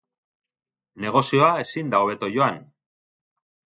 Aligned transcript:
Negozioa 1.05 1.53
ezin 1.67 1.95
da 1.95 2.03
hobeto 2.05 2.35
joan! 2.39 2.63